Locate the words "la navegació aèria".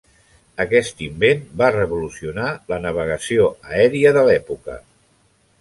2.73-4.19